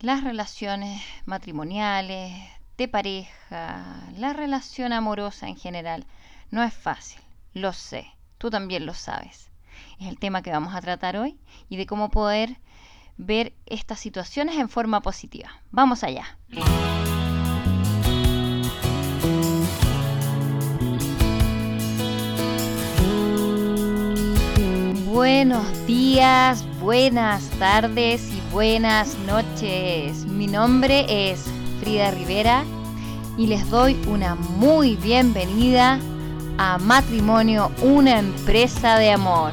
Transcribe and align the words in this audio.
las 0.00 0.22
relaciones 0.22 1.02
matrimoniales, 1.26 2.32
de 2.76 2.88
pareja, 2.88 4.08
la 4.16 4.32
relación 4.32 4.92
amorosa 4.92 5.48
en 5.48 5.56
general, 5.56 6.06
no 6.50 6.62
es 6.62 6.72
fácil, 6.72 7.20
lo 7.52 7.72
sé, 7.72 8.06
tú 8.38 8.50
también 8.50 8.86
lo 8.86 8.94
sabes. 8.94 9.50
Es 9.98 10.06
el 10.06 10.18
tema 10.18 10.42
que 10.42 10.52
vamos 10.52 10.74
a 10.74 10.80
tratar 10.80 11.16
hoy 11.16 11.38
y 11.68 11.76
de 11.76 11.86
cómo 11.86 12.10
poder 12.10 12.56
ver 13.16 13.52
estas 13.66 13.98
situaciones 13.98 14.56
en 14.56 14.68
forma 14.68 15.00
positiva. 15.00 15.50
Vamos 15.72 16.04
allá. 16.04 16.38
Buenos 25.30 25.86
días, 25.86 26.64
buenas 26.80 27.50
tardes 27.58 28.32
y 28.32 28.40
buenas 28.50 29.14
noches. 29.26 30.24
Mi 30.24 30.46
nombre 30.46 31.04
es 31.06 31.44
Frida 31.80 32.10
Rivera 32.12 32.64
y 33.36 33.46
les 33.46 33.68
doy 33.68 33.94
una 34.06 34.36
muy 34.36 34.96
bienvenida 34.96 36.00
a 36.56 36.78
Matrimonio, 36.78 37.70
una 37.82 38.18
empresa 38.18 38.98
de 38.98 39.12
amor. 39.12 39.52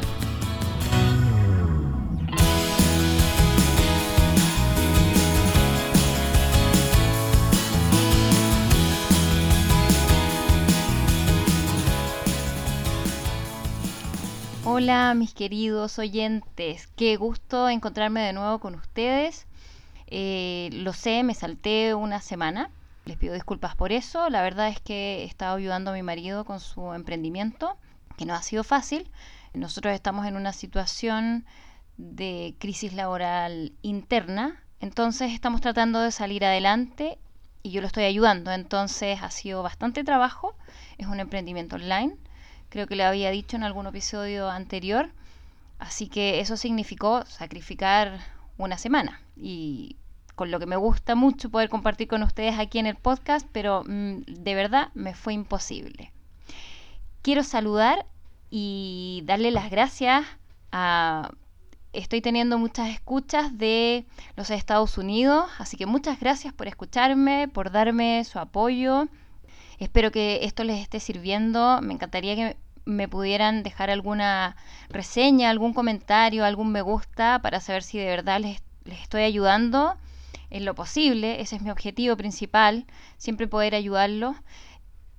Hola 14.77 15.13
mis 15.13 15.33
queridos 15.33 15.97
oyentes, 15.99 16.89
qué 16.97 17.15
gusto 17.15 17.69
encontrarme 17.69 18.19
de 18.19 18.33
nuevo 18.33 18.59
con 18.59 18.75
ustedes. 18.75 19.47
Eh, 20.07 20.69
lo 20.73 20.91
sé, 20.91 21.23
me 21.23 21.33
salté 21.33 21.95
una 21.95 22.19
semana, 22.19 22.69
les 23.05 23.15
pido 23.15 23.33
disculpas 23.33 23.77
por 23.77 23.93
eso. 23.93 24.29
La 24.29 24.41
verdad 24.41 24.67
es 24.67 24.81
que 24.81 25.21
he 25.21 25.23
estado 25.23 25.55
ayudando 25.55 25.91
a 25.91 25.93
mi 25.93 26.03
marido 26.03 26.43
con 26.43 26.59
su 26.59 26.91
emprendimiento, 26.91 27.77
que 28.17 28.25
no 28.25 28.33
ha 28.33 28.41
sido 28.41 28.65
fácil. 28.65 29.09
Nosotros 29.53 29.93
estamos 29.93 30.27
en 30.27 30.35
una 30.35 30.51
situación 30.51 31.45
de 31.95 32.53
crisis 32.59 32.91
laboral 32.91 33.71
interna, 33.81 34.61
entonces 34.81 35.31
estamos 35.31 35.61
tratando 35.61 36.01
de 36.01 36.11
salir 36.11 36.43
adelante 36.43 37.17
y 37.63 37.71
yo 37.71 37.79
lo 37.79 37.87
estoy 37.87 38.03
ayudando. 38.03 38.51
Entonces 38.51 39.19
ha 39.21 39.31
sido 39.31 39.63
bastante 39.63 40.03
trabajo, 40.03 40.53
es 40.97 41.07
un 41.07 41.21
emprendimiento 41.21 41.77
online 41.77 42.17
creo 42.69 42.87
que 42.87 42.95
le 42.95 43.03
había 43.03 43.31
dicho 43.31 43.55
en 43.55 43.63
algún 43.63 43.87
episodio 43.87 44.49
anterior. 44.49 45.09
Así 45.79 46.07
que 46.07 46.39
eso 46.39 46.57
significó 46.57 47.25
sacrificar 47.25 48.19
una 48.57 48.77
semana 48.77 49.21
y 49.35 49.97
con 50.35 50.51
lo 50.51 50.59
que 50.59 50.65
me 50.65 50.75
gusta 50.75 51.15
mucho 51.15 51.49
poder 51.49 51.69
compartir 51.69 52.07
con 52.07 52.23
ustedes 52.23 52.59
aquí 52.59 52.79
en 52.79 52.85
el 52.85 52.95
podcast, 52.95 53.47
pero 53.51 53.83
mm, 53.85 54.21
de 54.27 54.55
verdad 54.55 54.89
me 54.93 55.13
fue 55.13 55.33
imposible. 55.33 56.11
Quiero 57.21 57.43
saludar 57.43 58.05
y 58.49 59.23
darle 59.25 59.51
las 59.51 59.69
gracias 59.69 60.25
a... 60.71 61.31
Estoy 61.93 62.19
teniendo 62.19 62.57
muchas 62.57 62.89
escuchas 62.89 63.57
de 63.57 64.05
los 64.35 64.49
Estados 64.49 64.97
Unidos, 64.97 65.49
así 65.59 65.77
que 65.77 65.85
muchas 65.85 66.19
gracias 66.19 66.53
por 66.53 66.67
escucharme, 66.67 67.47
por 67.47 67.71
darme 67.71 68.21
su 68.25 68.37
apoyo. 68.37 69.07
Espero 69.79 70.11
que 70.11 70.39
esto 70.43 70.63
les 70.63 70.81
esté 70.81 70.99
sirviendo. 70.99 71.79
Me 71.81 71.93
encantaría 71.93 72.35
que 72.35 72.57
me 72.85 73.07
pudieran 73.07 73.63
dejar 73.63 73.89
alguna 73.89 74.55
reseña, 74.89 75.49
algún 75.49 75.73
comentario, 75.73 76.45
algún 76.45 76.71
me 76.71 76.81
gusta 76.81 77.39
para 77.41 77.59
saber 77.59 77.83
si 77.83 77.97
de 77.97 78.05
verdad 78.05 78.39
les, 78.39 78.61
estoy 78.85 79.23
ayudando 79.23 79.95
en 80.51 80.65
lo 80.65 80.75
posible. 80.75 81.41
Ese 81.41 81.55
es 81.55 81.61
mi 81.61 81.71
objetivo 81.71 82.15
principal, 82.15 82.85
siempre 83.17 83.47
poder 83.47 83.75
ayudarlos. 83.75 84.35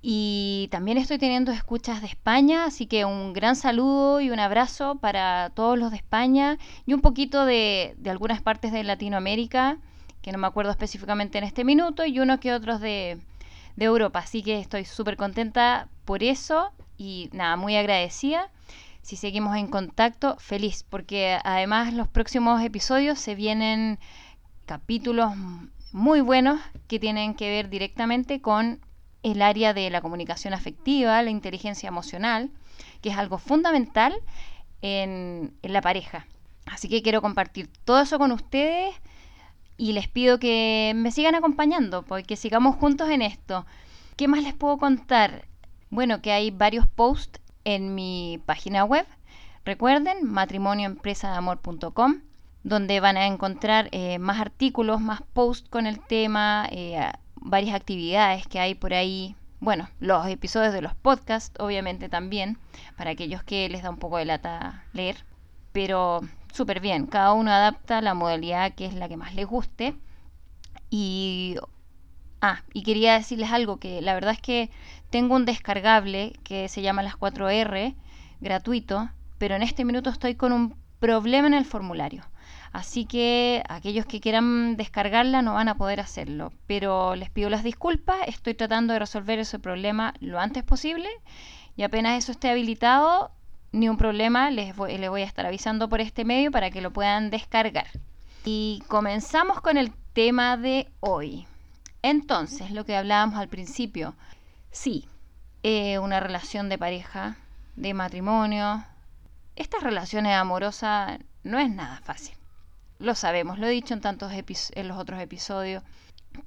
Y 0.01 0.69
también 0.71 0.97
estoy 0.97 1.17
teniendo 1.17 1.51
escuchas 1.51 2.01
de 2.01 2.07
España, 2.07 2.65
así 2.65 2.85
que 2.85 3.03
un 3.03 3.33
gran 3.33 3.55
saludo 3.55 4.21
y 4.21 4.29
un 4.29 4.39
abrazo 4.39 4.95
para 4.95 5.51
todos 5.53 5.77
los 5.77 5.91
de 5.91 5.97
España 5.97 6.57
y 6.85 6.93
un 6.93 7.01
poquito 7.01 7.45
de, 7.45 7.95
de 7.97 8.09
algunas 8.09 8.41
partes 8.41 8.71
de 8.71 8.83
Latinoamérica, 8.83 9.79
que 10.21 10.31
no 10.31 10.37
me 10.37 10.47
acuerdo 10.47 10.71
específicamente 10.71 11.39
en 11.39 11.43
este 11.43 11.65
minuto, 11.65 12.05
y 12.05 12.19
unos 12.19 12.39
que 12.39 12.53
otros 12.53 12.79
de, 12.79 13.19
de 13.77 13.85
Europa. 13.85 14.19
Así 14.19 14.43
que 14.43 14.59
estoy 14.59 14.83
súper 14.83 15.15
contenta 15.15 15.87
por 16.03 16.23
eso 16.23 16.71
y 16.97 17.29
nada, 17.31 17.55
muy 17.55 17.77
agradecida. 17.77 18.49
Si 19.01 19.15
seguimos 19.15 19.55
en 19.55 19.67
contacto, 19.67 20.35
feliz, 20.39 20.83
porque 20.83 21.39
además 21.45 21.93
los 21.93 22.09
próximos 22.09 22.61
episodios 22.61 23.19
se 23.19 23.35
vienen 23.35 23.99
capítulos 24.65 25.31
muy 25.93 26.19
buenos 26.19 26.59
que 26.87 26.99
tienen 26.99 27.33
que 27.33 27.49
ver 27.49 27.69
directamente 27.69 28.41
con 28.41 28.81
el 29.23 29.41
área 29.41 29.73
de 29.73 29.89
la 29.89 30.01
comunicación 30.01 30.53
afectiva, 30.53 31.21
la 31.21 31.29
inteligencia 31.29 31.87
emocional, 31.87 32.51
que 33.01 33.09
es 33.09 33.17
algo 33.17 33.37
fundamental 33.37 34.13
en, 34.81 35.53
en 35.61 35.73
la 35.73 35.81
pareja. 35.81 36.27
Así 36.65 36.89
que 36.89 37.01
quiero 37.01 37.21
compartir 37.21 37.69
todo 37.85 38.01
eso 38.01 38.17
con 38.19 38.33
ustedes 38.33 38.93
y 39.77 39.93
les 39.93 40.07
pido 40.07 40.39
que 40.39 40.93
me 40.95 41.11
sigan 41.11 41.35
acompañando, 41.35 42.03
porque 42.03 42.35
sigamos 42.35 42.75
juntos 42.75 43.09
en 43.09 43.21
esto. 43.21 43.65
¿Qué 44.15 44.27
más 44.27 44.43
les 44.43 44.55
puedo 44.55 44.77
contar? 44.77 45.45
Bueno, 45.89 46.21
que 46.21 46.31
hay 46.31 46.51
varios 46.51 46.87
posts 46.87 47.39
en 47.63 47.93
mi 47.95 48.41
página 48.45 48.83
web. 48.83 49.05
Recuerden, 49.63 50.25
matrimonioempresadeamor.com, 50.25 52.21
donde 52.63 52.99
van 52.99 53.17
a 53.17 53.27
encontrar 53.27 53.89
eh, 53.91 54.17
más 54.17 54.39
artículos, 54.39 54.99
más 54.99 55.21
posts 55.33 55.69
con 55.69 55.85
el 55.85 55.99
tema, 55.99 56.67
eh, 56.71 57.11
varias 57.35 57.75
actividades 57.75 58.47
que 58.47 58.59
hay 58.59 58.73
por 58.75 58.93
ahí. 58.93 59.35
Bueno, 59.59 59.89
los 59.99 60.25
episodios 60.27 60.73
de 60.73 60.81
los 60.81 60.95
podcasts, 60.95 61.59
obviamente 61.59 62.09
también, 62.09 62.57
para 62.97 63.11
aquellos 63.11 63.43
que 63.43 63.69
les 63.69 63.83
da 63.83 63.89
un 63.89 63.97
poco 63.97 64.17
de 64.17 64.25
lata 64.25 64.85
leer. 64.93 65.25
Pero 65.71 66.21
súper 66.53 66.79
bien, 66.79 67.07
cada 67.07 67.33
uno 67.33 67.51
adapta 67.51 68.01
la 68.01 68.13
modalidad 68.13 68.73
que 68.73 68.85
es 68.85 68.93
la 68.93 69.07
que 69.09 69.17
más 69.17 69.35
les 69.35 69.45
guste. 69.47 69.95
Y 70.89 71.57
Ah, 72.41 72.61
y 72.71 72.83
quería 72.83 73.13
decirles 73.13 73.51
algo, 73.51 73.77
que 73.77 74.01
la 74.01 74.13
verdad 74.13 74.33
es 74.33 74.41
que 74.41 74.69
tengo 75.09 75.35
un 75.35 75.45
descargable 75.45 76.33
que 76.43 76.69
se 76.69 76.81
llama 76.83 77.01
las 77.01 77.15
4R, 77.15 77.95
gratuito, 78.41 79.09
pero 79.39 79.55
en 79.55 79.63
este 79.63 79.85
minuto 79.85 80.11
estoy 80.11 80.35
con 80.35 80.53
un 80.53 80.75
problema 80.99 81.47
en 81.47 81.55
el 81.55 81.65
formulario. 81.65 82.23
Así 82.71 83.05
que 83.05 83.63
aquellos 83.69 84.05
que 84.05 84.19
quieran 84.19 84.77
descargarla 84.77 85.41
no 85.41 85.55
van 85.55 85.67
a 85.67 85.77
poder 85.77 85.99
hacerlo. 85.99 86.53
Pero 86.67 87.15
les 87.15 87.31
pido 87.31 87.49
las 87.49 87.63
disculpas, 87.63 88.17
estoy 88.27 88.53
tratando 88.53 88.93
de 88.93 88.99
resolver 88.99 89.39
ese 89.39 89.57
problema 89.57 90.13
lo 90.19 90.39
antes 90.39 90.63
posible 90.63 91.09
y 91.75 91.83
apenas 91.83 92.17
eso 92.19 92.31
esté 92.31 92.49
habilitado, 92.51 93.31
ni 93.71 93.89
un 93.89 93.97
problema, 93.97 94.49
les 94.49 94.75
voy, 94.75 94.97
les 94.97 95.09
voy 95.09 95.21
a 95.21 95.25
estar 95.25 95.45
avisando 95.45 95.89
por 95.89 96.01
este 96.01 96.25
medio 96.25 96.51
para 96.51 96.71
que 96.71 96.81
lo 96.81 96.91
puedan 96.91 97.29
descargar. 97.29 97.87
Y 98.45 98.83
comenzamos 98.87 99.61
con 99.61 99.77
el 99.77 99.93
tema 100.13 100.57
de 100.57 100.87
hoy. 100.99 101.45
Entonces, 102.01 102.71
lo 102.71 102.85
que 102.85 102.95
hablábamos 102.95 103.37
al 103.39 103.49
principio, 103.49 104.15
sí, 104.71 105.07
eh, 105.63 105.99
una 105.99 106.19
relación 106.19 106.69
de 106.69 106.77
pareja, 106.77 107.37
de 107.75 107.93
matrimonio, 107.93 108.83
estas 109.55 109.83
relaciones 109.83 110.33
amorosas 110.35 111.19
no 111.43 111.59
es 111.59 111.69
nada 111.69 111.99
fácil. 112.03 112.35
Lo 112.99 113.15
sabemos, 113.15 113.59
lo 113.59 113.67
he 113.67 113.71
dicho 113.71 113.93
en 113.93 114.01
tantos 114.01 114.31
en 114.31 114.87
los 114.87 114.97
otros 114.97 115.19
episodios, 115.19 115.83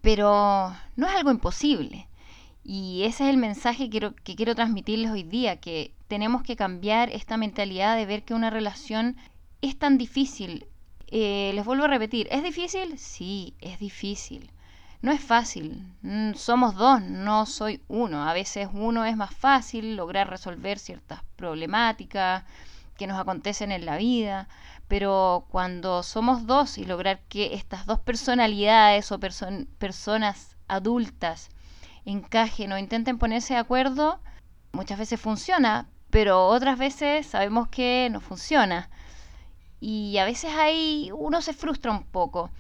pero 0.01 0.75
no 0.97 1.07
es 1.07 1.15
algo 1.15 1.31
imposible. 1.31 2.09
Y 2.63 3.05
ese 3.05 3.25
es 3.25 3.31
el 3.31 3.37
mensaje 3.37 3.89
que 3.91 4.37
quiero, 4.37 4.55
transmitirles 4.55 5.11
hoy 5.11 5.23
día, 5.23 5.57
que 5.61 5.95
tenemos 6.09 6.43
que 6.43 6.57
cambiar 6.57 7.11
esta 7.11 7.37
mentalidad 7.37 7.97
de 7.97 8.07
ver 8.07 8.25
que 8.25 8.35
una 8.35 8.51
relación 8.51 9.17
es 9.63 9.79
tan 9.79 9.99
difícil. 9.99 10.67
Eh, 11.09 11.53
les 11.55 11.65
vuelvo 11.65 11.85
a 11.85 11.89
repetir, 11.89 12.29
¿es 12.31 12.43
difícil? 12.43 12.99
Sí, 12.99 13.55
es 13.61 13.79
difícil 13.79 14.51
no 15.03 15.13
es 15.13 15.21
fácil. 15.21 15.83
Mm, 16.03 16.35
somos 16.35 16.75
dos, 16.75 17.03
no 17.03 17.47
soy 17.47 17.81
uno. 17.89 18.29
A 18.29 18.33
veces 18.33 18.69
uno 18.73 19.05
es 19.05 19.17
más 19.17 19.35
fácil 19.35 19.97
lograr 19.97 20.29
resolver 20.29 20.79
ciertas 20.79 21.21
problemáticas 21.37 22.45
que 22.97 23.07
nos 23.07 23.19
acontecen 23.19 23.73
en 23.73 23.87
la 23.87 23.97
vida, 23.97 24.49
pero 24.89 25.47
cuando 25.51 26.03
somos 26.03 26.47
dos 26.47 26.77
y 26.77 26.85
lograr 26.85 27.21
que 27.29 27.55
estas 27.55 27.87
dos 27.87 28.01
personalidades 28.01 29.11
o 29.13 29.19
personas 29.19 30.57
adultas 30.69 31.49
encajen 32.05 32.73
o 32.73 32.79
intenten 32.79 33.19
ponerse 33.19 33.55
de 33.55 33.61
acuerdo, 33.61 34.21
muchas 34.73 34.99
veces 34.99 35.21
funciona, 35.21 35.89
pero 36.11 36.47
otras 36.47 36.79
veces 36.79 37.27
sabemos 37.27 37.69
que 37.69 38.09
no 38.11 38.21
funciona. 38.21 38.91
Y 39.81 40.19
a 40.19 40.25
veces 40.25 40.53
ahí 40.55 41.11
uno 41.15 41.41
se 41.41 41.53
frustra 41.53 41.91
un 41.91 42.05
poco, 42.05 42.51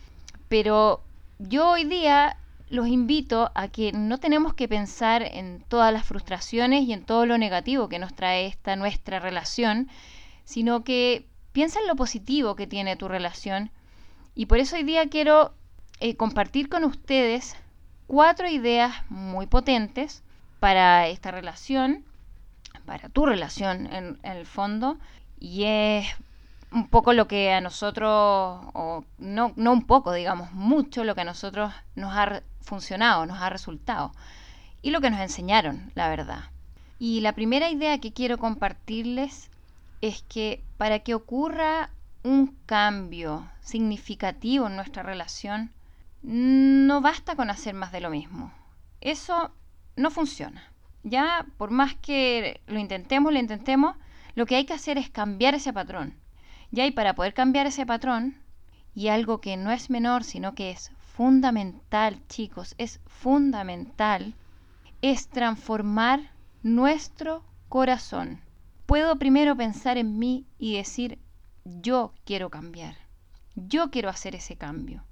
pero 0.49 1.03
yo 1.39 1.71
hoy 1.71 1.85
día 1.85 2.37
los 2.71 2.87
invito 2.87 3.51
a 3.55 3.69
que 3.69 3.93
no 3.93 4.19
tenemos 4.19 4.55
que 4.55 4.69
pensar 4.69 5.23
en 5.23 5.65
todas 5.69 5.93
las 5.93 6.07
frustraciones 6.07 6.85
y 6.85 6.93
en 6.93 7.05
todo 7.05 7.27
lo 7.27 7.37
negativo 7.37 7.89
que 7.89 7.99
nos 7.99 8.15
trae 8.15 8.47
esta 8.47 8.77
nuestra 8.77 9.19
relación, 9.19 9.89
sino 10.45 10.85
que 10.85 11.27
piensa 11.53 11.81
en 11.81 11.89
lo 11.89 11.97
positivo 11.97 12.55
que 12.55 12.69
tiene 12.69 12.97
tu 12.97 13.09
relación. 13.09 13.71
Y 14.35 14.47
por 14.47 14.59
eso 14.59 14.77
hoy 14.77 14.85
día 14.85 15.09
quiero 15.09 15.53
eh, 15.99 16.17
compartir 16.17 16.69
con 16.69 16.85
ustedes 16.85 17.57
cuatro 18.11 18.49
ideas 18.49 19.09
muy 19.09 19.47
potentes 19.47 20.25
para 20.59 21.07
esta 21.07 21.31
relación, 21.31 22.05
para 22.85 23.09
tu 23.09 23.25
relación 23.25 23.87
en, 23.87 24.19
el 24.25 24.47
fondo, 24.47 24.99
y 25.39 25.63
es 25.63 26.09
un 26.73 26.89
poco 26.89 27.13
lo 27.13 27.29
que 27.29 27.53
a 27.53 27.61
nosotros, 27.61 28.11
o 28.73 29.05
no, 29.19 29.53
no 29.55 29.73
un 29.73 29.87
poco, 29.87 30.13
digamos, 30.13 30.51
mucho 30.51 31.05
lo 31.05 31.15
que 31.15 31.21
a 31.21 31.25
nosotros 31.25 31.73
nos 31.95 32.13
ha 32.17 32.43
funcionado, 32.61 33.27
nos 33.27 33.41
ha 33.41 33.49
resultado, 33.49 34.11
y 34.83 34.91
lo 34.91 35.01
que 35.01 35.11
nos 35.11 35.21
enseñaron, 35.21 35.93
la 35.95 36.09
verdad. 36.09 36.47
Y 36.99 37.21
la 37.21 37.33
primera 37.37 37.71
idea 37.71 38.01
que 38.01 38.13
quiero 38.13 38.39
compartirles 38.39 39.51
es 40.01 40.25
que 40.29 40.65
para 40.79 40.99
que 40.99 41.15
ocurra 41.15 41.91
un 42.25 42.57
cambio 42.67 43.47
significativo 43.61 44.67
en 44.67 44.75
nuestra 44.75 45.05
relación, 45.05 45.71
no 46.23 47.01
basta 47.01 47.37
con 47.37 47.51
hacer 47.51 47.75
más 47.75 47.93
de 47.93 48.01
lo 48.01 48.11
mismo. 48.11 48.53
Eso 49.01 49.53
no 49.97 50.11
funciona. 50.11 50.73
Ya, 51.03 51.47
por 51.57 51.71
más 51.71 51.95
que 51.95 52.61
lo 52.67 52.79
intentemos, 52.79 53.33
lo 53.33 53.39
intentemos, 53.39 53.97
lo 54.35 54.47
que 54.47 54.57
hay 54.57 54.67
que 54.67 54.75
hacer 54.75 54.99
es 54.99 55.11
cambiar 55.11 55.55
ese 55.55 55.73
patrón. 55.73 56.15
Ya, 56.71 56.87
y 56.87 56.91
para 56.91 57.15
poder 57.15 57.35
cambiar 57.35 57.67
ese 57.67 57.87
patrón, 57.87 58.37
y 58.95 59.09
algo 59.09 59.41
que 59.41 59.57
no 59.57 59.71
es 59.71 59.91
menor, 59.91 60.25
sino 60.25 60.55
que 60.55 60.71
es 60.71 60.93
fundamental, 61.15 62.21
chicos, 62.29 62.75
es 62.79 63.01
fundamental, 63.07 64.35
es 65.03 65.29
transformar 65.29 66.33
nuestro 66.63 67.45
corazón. 67.69 68.41
Puedo 68.87 69.17
primero 69.17 69.57
pensar 69.57 69.97
en 69.97 70.19
mí 70.19 70.47
y 70.59 70.77
decir, 70.77 71.19
yo 71.65 72.13
quiero 72.25 72.51
cambiar, 72.51 72.97
yo 73.55 73.91
quiero 73.91 74.09
hacer 74.09 74.35
ese 74.35 74.57
cambio. 74.57 75.05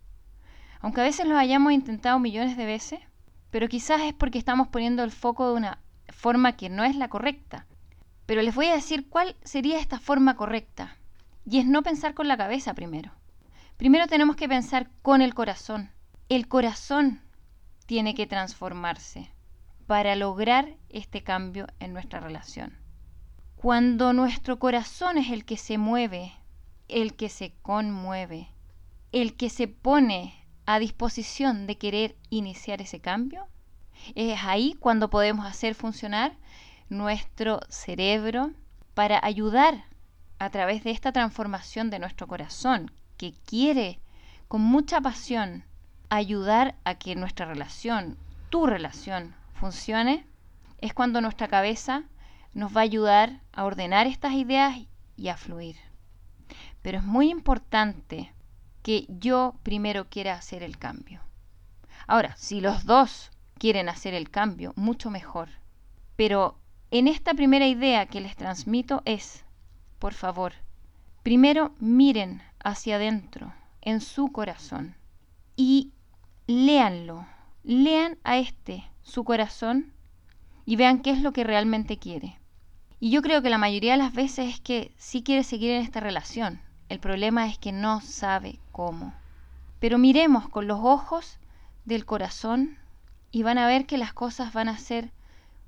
Aunque 0.81 1.01
a 1.01 1.05
veces 1.05 1.27
lo 1.27 1.37
hayamos 1.37 1.73
intentado 1.73 2.19
millones 2.19 2.57
de 2.57 2.65
veces, 2.65 3.01
pero 3.51 3.69
quizás 3.69 4.01
es 4.03 4.15
porque 4.15 4.39
estamos 4.39 4.69
poniendo 4.69 5.03
el 5.03 5.11
foco 5.11 5.49
de 5.49 5.55
una 5.55 5.79
forma 6.09 6.57
que 6.57 6.69
no 6.69 6.85
es 6.85 6.97
la 6.97 7.09
correcta. 7.09 7.67
Pero 8.27 8.43
les 8.43 8.55
voy 8.55 8.67
a 8.67 8.75
decir 8.75 9.09
cuál 9.09 9.37
sería 9.43 9.81
esta 9.81 9.99
forma 9.99 10.37
correcta. 10.37 10.97
Y 11.45 11.59
es 11.59 11.67
no 11.67 11.83
pensar 11.83 12.15
con 12.15 12.29
la 12.29 12.37
cabeza 12.37 12.75
primero. 12.75 13.11
Primero 13.79 14.07
tenemos 14.07 14.37
que 14.37 14.49
pensar 14.49 14.91
con 15.03 15.23
el 15.23 15.35
corazón. 15.35 15.91
El 16.29 16.47
corazón 16.47 17.23
tiene 17.87 18.15
que 18.15 18.27
transformarse 18.27 19.31
para 19.87 20.15
lograr 20.15 20.77
este 20.91 21.23
cambio 21.23 21.67
en 21.81 21.95
nuestra 21.95 22.21
relación. 22.21 22.77
Cuando 23.57 24.13
nuestro 24.13 24.59
corazón 24.59 25.17
es 25.17 25.31
el 25.31 25.47
que 25.47 25.57
se 25.57 25.79
mueve, 25.79 26.33
el 26.87 27.15
que 27.15 27.31
se 27.31 27.55
conmueve, 27.63 28.51
el 29.11 29.35
que 29.35 29.49
se 29.49 29.69
pone 29.69 30.38
a 30.69 30.79
disposición 30.79 31.67
de 31.67 31.79
querer 31.79 32.15
iniciar 32.29 32.83
ese 32.83 33.01
cambio, 33.01 33.47
es 34.15 34.39
ahí 34.45 34.77
cuando 34.79 35.09
podemos 35.09 35.47
hacer 35.47 35.75
funcionar 35.75 36.37
nuestro 36.91 37.61
cerebro 37.71 38.51
para 38.93 39.19
ayudar 39.23 39.87
a 40.39 40.51
través 40.51 40.85
de 40.85 40.91
esta 40.91 41.11
transformación 41.11 41.89
de 41.89 41.99
nuestro 41.99 42.27
corazón, 42.27 42.91
que 43.17 43.33
quiere 43.47 43.99
con 44.47 44.61
mucha 44.61 45.01
pasión 45.01 45.65
ayudar 46.11 46.75
a 46.85 46.97
que 46.97 47.17
nuestra 47.17 47.47
relación, 47.47 48.19
tu 48.51 48.67
relación, 48.67 49.35
funcione, 49.55 50.27
es 50.83 50.93
cuando 50.93 51.23
nuestra 51.23 51.49
cabeza 51.49 52.03
nos 52.53 52.77
va 52.77 52.83
a 52.83 52.85
ayudar 52.85 53.41
a 53.53 53.65
ordenar 53.65 54.07
estas 54.07 54.35
ideas 54.35 54.77
y 55.17 55.29
a 55.29 55.39
fluir. 55.39 55.77
Pero 56.83 56.99
es 56.99 57.05
muy 57.05 57.31
importante 57.31 58.35
que 58.89 59.05
yo 59.11 59.55
primero 59.65 60.09
quiera 60.09 60.33
hacer 60.33 60.63
el 60.63 60.79
cambio. 60.79 61.21
Ahora, 62.07 62.35
si 62.39 62.63
los 62.63 62.87
dos 62.87 63.31
quieren 63.59 63.91
hacer 63.91 64.15
el 64.15 64.31
cambio, 64.31 64.73
mucho 64.77 65.11
mejor. 65.11 65.51
Pero 66.17 66.59
en 66.91 67.07
esta 67.07 67.35
primera 67.35 67.67
idea 67.67 68.07
que 68.07 68.23
les 68.23 68.35
transmito 68.35 69.03
es, 69.05 69.45
por 69.99 70.15
favor, 70.15 70.55
primero 71.23 71.75
miren 71.81 72.41
hacia 72.65 72.97
adentro, 72.97 73.53
en 73.83 74.01
su 74.01 74.33
corazón, 74.33 74.97
y 75.55 75.93
léanlo, 76.47 77.27
lean 77.65 78.17
a 78.25 78.39
este, 78.39 78.91
su 79.03 79.23
corazón, 79.23 79.93
y 80.65 80.77
vean 80.77 81.03
qué 81.03 81.11
es 81.11 81.21
lo 81.21 81.35
que 81.35 81.45
realmente 81.45 81.99
quiere. 81.99 82.39
Y 83.01 83.11
yo 83.11 83.21
creo 83.21 83.43
que 83.43 83.51
la 83.51 83.59
mayoría 83.59 83.93
de 83.93 83.99
las 83.99 84.15
veces 84.15 84.55
es 84.55 84.61
que 84.61 84.95
sí 84.97 85.23
quiere 85.23 85.45
seguir 85.45 85.73
en 85.73 85.83
esta 85.83 86.01
relación, 86.01 86.63
el 86.89 87.01
problema 87.01 87.47
es 87.47 87.59
que 87.59 87.73
no 87.73 88.01
sabe 88.01 88.59
cómo. 88.73 89.13
Pero 89.79 89.99
miremos 89.99 90.49
con 90.49 90.67
los 90.67 90.81
ojos 90.83 91.39
del 91.85 92.05
corazón 92.05 92.79
y 93.31 93.43
van 93.43 93.59
a 93.59 93.67
ver 93.67 93.87
que 93.87 93.99
las 93.99 94.13
cosas 94.13 94.53
van 94.53 94.69
a 94.69 94.79
ser 94.79 95.13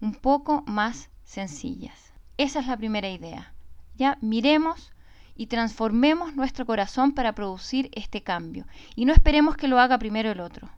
un 0.01 0.15
poco 0.15 0.63
más 0.67 1.11
sencillas. 1.25 2.13
Esa 2.39 2.61
es 2.61 2.67
la 2.67 2.77
primera 2.77 3.11
idea. 3.11 3.53
Ya 3.97 4.17
miremos 4.21 4.93
y 5.37 5.47
transformemos 5.47 6.35
nuestro 6.35 6.65
corazón 6.67 7.13
para 7.13 7.35
producir 7.35 7.91
este 7.93 8.23
cambio. 8.23 8.67
Y 8.97 9.05
no 9.05 9.13
esperemos 9.13 9.57
que 9.57 9.69
lo 9.69 9.79
haga 9.79 9.99
primero 9.99 10.31
el 10.31 10.41
otro. 10.41 10.71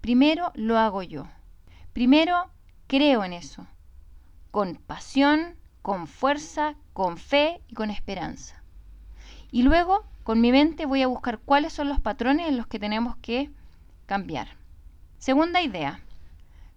Primero 0.00 0.52
lo 0.54 0.78
hago 0.78 1.02
yo. 1.02 1.26
Primero 1.92 2.50
creo 2.86 3.24
en 3.24 3.32
eso. 3.32 3.66
Con 4.50 4.76
pasión, 4.76 5.56
con 5.82 6.06
fuerza, 6.06 6.76
con 6.92 7.16
fe 7.16 7.60
y 7.68 7.74
con 7.74 7.90
esperanza. 7.90 8.62
Y 9.50 9.62
luego, 9.62 10.04
con 10.22 10.40
mi 10.40 10.52
mente, 10.52 10.86
voy 10.86 11.02
a 11.02 11.06
buscar 11.06 11.38
cuáles 11.38 11.72
son 11.72 11.88
los 11.88 12.00
patrones 12.00 12.48
en 12.48 12.56
los 12.56 12.66
que 12.66 12.78
tenemos 12.78 13.16
que 13.16 13.50
cambiar. 14.06 14.48
Segunda 15.18 15.62
idea, 15.62 16.00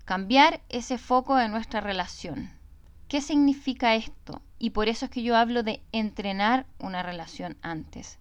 cambiar 0.06 0.62
ese 0.70 0.98
foco 0.98 1.36
de 1.36 1.50
nuestra 1.50 1.82
relación. 1.82 2.52
¿Qué 3.08 3.22
significa 3.22 3.96
esto? 3.96 4.42
Y 4.60 4.72
por 4.72 4.88
eso 4.88 5.06
es 5.06 5.12
que 5.12 5.24
yo 5.24 5.36
hablo 5.36 5.64
de 5.64 5.82
entrenar 5.92 6.66
una 6.80 7.04
relación 7.04 7.58
antes. 7.62 8.20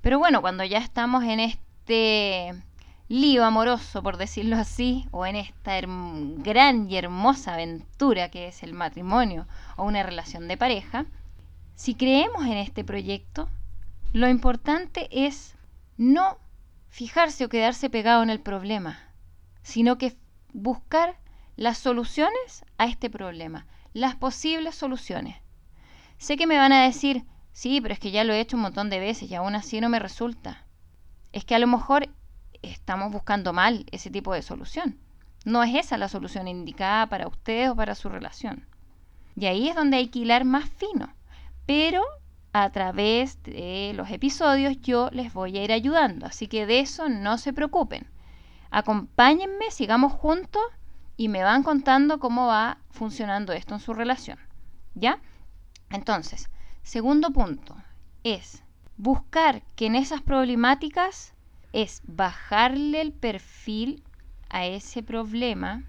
Pero 0.00 0.18
bueno, 0.18 0.40
cuando 0.40 0.64
ya 0.64 0.78
estamos 0.78 1.24
en 1.24 1.40
este 1.40 2.54
lío 3.08 3.44
amoroso, 3.44 4.02
por 4.02 4.16
decirlo 4.16 4.56
así, 4.56 5.06
o 5.10 5.26
en 5.26 5.36
esta 5.36 5.80
gran 5.80 6.90
y 6.90 6.96
hermosa 6.96 7.54
aventura 7.54 8.30
que 8.30 8.48
es 8.48 8.62
el 8.62 8.72
matrimonio 8.72 9.46
o 9.76 9.84
una 9.84 10.02
relación 10.02 10.48
de 10.48 10.56
pareja, 10.56 11.06
si 11.76 11.94
creemos 11.94 12.44
en 12.46 12.56
este 12.56 12.84
proyecto, 12.84 13.48
lo 14.12 14.28
importante 14.28 15.08
es 15.10 15.54
no 15.96 16.38
fijarse 16.88 17.44
o 17.44 17.48
quedarse 17.48 17.90
pegado 17.90 18.22
en 18.22 18.30
el 18.30 18.40
problema, 18.40 18.98
sino 19.62 19.98
que 19.98 20.16
buscar 20.52 21.18
las 21.56 21.78
soluciones 21.78 22.64
a 22.78 22.86
este 22.86 23.10
problema, 23.10 23.66
las 23.92 24.14
posibles 24.14 24.74
soluciones. 24.74 25.36
Sé 26.18 26.36
que 26.36 26.46
me 26.46 26.56
van 26.56 26.72
a 26.72 26.84
decir, 26.84 27.24
sí, 27.52 27.80
pero 27.80 27.94
es 27.94 28.00
que 28.00 28.10
ya 28.10 28.24
lo 28.24 28.32
he 28.32 28.40
hecho 28.40 28.56
un 28.56 28.62
montón 28.62 28.90
de 28.90 29.00
veces 29.00 29.30
y 29.30 29.34
aún 29.34 29.54
así 29.54 29.80
no 29.80 29.88
me 29.88 29.98
resulta. 29.98 30.64
Es 31.32 31.44
que 31.44 31.54
a 31.54 31.58
lo 31.58 31.66
mejor 31.66 32.08
estamos 32.62 33.12
buscando 33.12 33.52
mal 33.52 33.86
ese 33.90 34.10
tipo 34.10 34.32
de 34.32 34.42
solución. 34.42 34.98
No 35.44 35.62
es 35.62 35.74
esa 35.74 35.98
la 35.98 36.08
solución 36.08 36.48
indicada 36.48 37.06
para 37.08 37.28
ustedes 37.28 37.70
o 37.70 37.76
para 37.76 37.94
su 37.94 38.08
relación. 38.08 38.66
Y 39.36 39.46
ahí 39.46 39.68
es 39.68 39.76
donde 39.76 39.98
hay 39.98 40.08
que 40.08 40.20
hilar 40.20 40.44
más 40.44 40.68
fino. 40.70 41.14
Pero 41.66 42.02
a 42.64 42.70
través 42.70 43.42
de 43.42 43.92
los 43.94 44.10
episodios 44.10 44.80
yo 44.80 45.10
les 45.12 45.32
voy 45.32 45.58
a 45.58 45.64
ir 45.64 45.72
ayudando. 45.72 46.26
Así 46.26 46.46
que 46.46 46.64
de 46.64 46.80
eso 46.80 47.08
no 47.08 47.36
se 47.36 47.52
preocupen. 47.52 48.06
Acompáñenme, 48.70 49.70
sigamos 49.70 50.12
juntos 50.12 50.62
y 51.16 51.28
me 51.28 51.42
van 51.42 51.62
contando 51.62 52.18
cómo 52.18 52.46
va 52.46 52.78
funcionando 52.90 53.52
esto 53.52 53.74
en 53.74 53.80
su 53.80 53.92
relación. 53.92 54.38
¿Ya? 54.94 55.20
Entonces, 55.90 56.48
segundo 56.82 57.30
punto 57.30 57.76
es 58.24 58.62
buscar 58.96 59.62
que 59.76 59.86
en 59.86 59.94
esas 59.94 60.22
problemáticas 60.22 61.34
es 61.72 62.00
bajarle 62.06 63.02
el 63.02 63.12
perfil 63.12 64.02
a 64.48 64.64
ese 64.64 65.02
problema, 65.02 65.84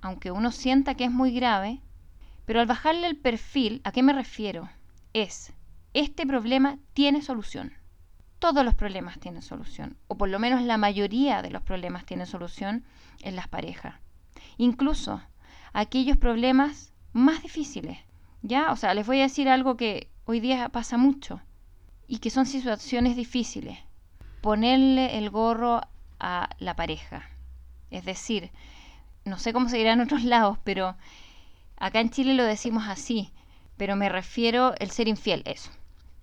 aunque 0.00 0.32
uno 0.32 0.50
sienta 0.50 0.96
que 0.96 1.04
es 1.04 1.12
muy 1.12 1.32
grave, 1.32 1.80
pero 2.44 2.60
al 2.60 2.66
bajarle 2.66 3.06
el 3.06 3.16
perfil, 3.16 3.80
¿a 3.84 3.92
qué 3.92 4.02
me 4.02 4.12
refiero? 4.12 4.68
Es 5.12 5.52
este 5.92 6.24
problema 6.24 6.78
tiene 6.94 7.20
solución. 7.20 7.72
Todos 8.38 8.64
los 8.64 8.74
problemas 8.74 9.18
tienen 9.18 9.42
solución, 9.42 9.96
o 10.06 10.16
por 10.16 10.28
lo 10.28 10.38
menos 10.38 10.62
la 10.62 10.78
mayoría 10.78 11.42
de 11.42 11.50
los 11.50 11.62
problemas 11.62 12.06
tienen 12.06 12.26
solución 12.26 12.84
en 13.22 13.34
las 13.34 13.48
parejas. 13.48 13.96
Incluso 14.56 15.20
aquellos 15.72 16.16
problemas 16.16 16.94
más 17.12 17.42
difíciles. 17.42 17.98
¿Ya? 18.42 18.72
O 18.72 18.76
sea, 18.76 18.94
les 18.94 19.06
voy 19.06 19.18
a 19.18 19.24
decir 19.24 19.48
algo 19.48 19.76
que 19.76 20.08
hoy 20.24 20.40
día 20.40 20.68
pasa 20.70 20.96
mucho 20.96 21.42
y 22.06 22.18
que 22.18 22.30
son 22.30 22.46
situaciones 22.46 23.16
difíciles. 23.16 23.78
Ponerle 24.40 25.18
el 25.18 25.28
gorro 25.28 25.82
a 26.20 26.48
la 26.58 26.76
pareja. 26.76 27.28
Es 27.90 28.04
decir, 28.04 28.52
no 29.24 29.38
sé 29.38 29.52
cómo 29.52 29.68
se 29.68 29.76
dirá 29.76 29.92
en 29.92 30.00
otros 30.00 30.24
lados, 30.24 30.56
pero 30.64 30.96
acá 31.76 32.00
en 32.00 32.10
Chile 32.10 32.34
lo 32.34 32.44
decimos 32.44 32.84
así, 32.86 33.32
pero 33.76 33.96
me 33.96 34.08
refiero 34.08 34.74
el 34.78 34.90
ser 34.90 35.08
infiel, 35.08 35.42
eso 35.44 35.70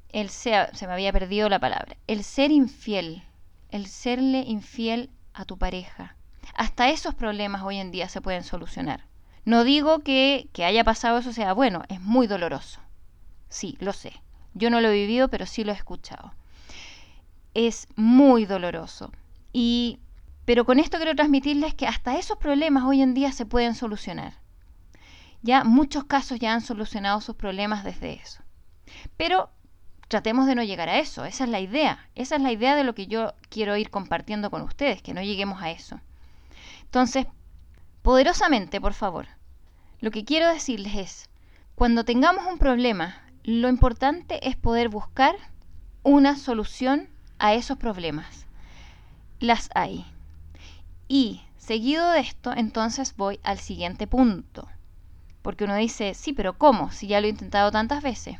el 0.10 0.30
se 0.30 0.70
me 0.82 0.94
había 0.94 1.14
perdido 1.14 1.50
la 1.50 1.60
palabra, 1.60 1.98
el 2.08 2.24
ser 2.24 2.52
infiel, 2.52 3.24
el 3.70 3.88
serle 3.88 4.40
infiel 4.40 5.10
a 5.34 5.46
tu 5.46 5.58
pareja. 5.58 6.16
Hasta 6.56 6.90
esos 6.90 7.14
problemas 7.14 7.64
hoy 7.64 7.78
en 7.78 7.92
día 7.92 8.10
se 8.10 8.22
pueden 8.22 8.44
solucionar. 8.44 9.06
No 9.46 9.64
digo 9.64 10.00
que, 10.00 10.50
que 10.54 10.66
haya 10.66 10.84
pasado 10.84 11.20
eso 11.20 11.32
sea 11.32 11.54
bueno, 11.54 11.84
es 11.90 12.02
muy 12.02 12.28
doloroso. 12.28 12.82
Sí, 13.50 13.78
lo 13.80 13.94
sé. 13.94 14.14
Yo 14.54 14.70
no 14.70 14.82
lo 14.82 14.90
he 14.90 14.94
vivido, 14.94 15.30
pero 15.30 15.46
sí 15.46 15.64
lo 15.64 15.72
he 15.72 15.76
escuchado. 15.76 16.34
Es 17.54 17.88
muy 17.96 18.46
doloroso. 18.46 19.12
Y, 19.54 20.00
pero 20.46 20.66
con 20.66 20.80
esto 20.80 20.98
quiero 20.98 21.16
transmitirles 21.16 21.74
que 21.76 21.88
hasta 21.88 22.18
esos 22.18 22.38
problemas 22.38 22.84
hoy 22.84 23.02
en 23.02 23.14
día 23.14 23.32
se 23.32 23.46
pueden 23.46 23.76
solucionar. 23.76 24.34
Ya 25.44 25.64
muchos 25.64 26.06
casos 26.06 26.40
ya 26.40 26.54
han 26.54 26.62
solucionado 26.62 27.22
sus 27.22 27.36
problemas 27.36 27.84
desde 27.84 28.14
eso. 28.14 28.42
Pero 29.16 29.50
tratemos 30.08 30.48
de 30.48 30.56
no 30.56 30.64
llegar 30.64 30.90
a 30.90 31.00
eso. 31.00 31.26
Esa 31.26 31.44
es 31.44 31.50
la 31.50 31.60
idea. 31.60 32.08
Esa 32.16 32.36
es 32.36 32.42
la 32.42 32.52
idea 32.52 32.76
de 32.76 32.84
lo 32.84 32.96
que 32.96 33.08
yo 33.08 33.34
quiero 33.50 33.78
ir 33.78 33.90
compartiendo 33.90 34.50
con 34.50 34.62
ustedes, 34.62 35.02
que 35.02 35.14
no 35.14 35.22
lleguemos 35.22 35.62
a 35.62 35.72
eso. 35.72 36.00
Entonces, 36.84 37.28
poderosamente, 38.02 38.80
por 38.80 38.94
favor, 38.94 39.28
lo 40.00 40.12
que 40.12 40.24
quiero 40.24 40.48
decirles 40.48 40.96
es, 40.96 41.30
cuando 41.76 42.06
tengamos 42.06 42.46
un 42.46 42.58
problema, 42.58 43.22
lo 43.44 43.70
importante 43.70 44.48
es 44.48 44.56
poder 44.56 44.90
buscar 44.90 45.36
una 46.04 46.38
solución 46.38 47.10
a 47.40 47.54
esos 47.54 47.78
problemas. 47.78 48.46
Las 49.40 49.70
hay. 49.76 50.06
Y 51.08 51.42
seguido 51.58 52.12
de 52.12 52.22
esto, 52.22 52.54
entonces 52.56 53.16
voy 53.16 53.40
al 53.44 53.60
siguiente 53.60 54.08
punto. 54.08 54.68
Porque 55.42 55.66
uno 55.66 55.76
dice, 55.76 56.14
sí, 56.14 56.34
pero 56.34 56.58
¿cómo? 56.58 56.92
Si 56.92 57.08
ya 57.08 57.22
lo 57.22 57.28
he 57.28 57.30
intentado 57.30 57.72
tantas 57.72 58.02
veces. 58.02 58.38